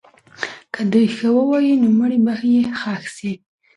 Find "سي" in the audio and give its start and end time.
3.15-3.31